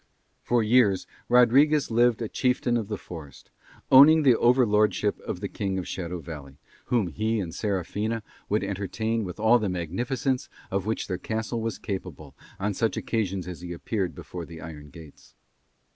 For 0.41 0.63
years 0.63 1.05
Rodriguez 1.29 1.91
lived 1.91 2.23
a 2.23 2.27
chieftain 2.27 2.75
of 2.75 2.87
the 2.87 2.97
forest, 2.97 3.51
owning 3.91 4.23
the 4.23 4.35
overlordship 4.35 5.19
of 5.19 5.41
the 5.41 5.47
King 5.47 5.77
of 5.77 5.87
Shadow 5.87 6.17
Valley, 6.19 6.57
whom 6.85 7.05
he 7.09 7.39
and 7.39 7.53
Serafina 7.53 8.23
would 8.49 8.63
entertain 8.63 9.23
with 9.25 9.39
all 9.39 9.59
the 9.59 9.69
magnificence 9.69 10.49
of 10.71 10.87
which 10.87 11.05
their 11.05 11.19
castle 11.19 11.61
was 11.61 11.77
capable 11.77 12.35
on 12.59 12.73
such 12.73 12.97
occasions 12.97 13.47
as 13.47 13.61
he 13.61 13.73
appeared 13.73 14.15
before 14.15 14.43
the 14.47 14.59
iron 14.59 14.89
gates. 14.89 15.35